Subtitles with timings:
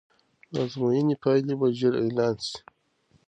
[0.51, 2.57] د ازموینې پایلې به ژر اعلان سي.